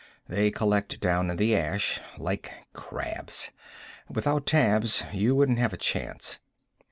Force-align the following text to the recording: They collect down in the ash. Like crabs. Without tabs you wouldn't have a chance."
They 0.27 0.49
collect 0.49 0.99
down 0.99 1.29
in 1.29 1.37
the 1.37 1.55
ash. 1.55 1.99
Like 2.17 2.51
crabs. 2.73 3.51
Without 4.09 4.47
tabs 4.47 5.03
you 5.13 5.35
wouldn't 5.35 5.59
have 5.59 5.73
a 5.73 5.77
chance." 5.77 6.39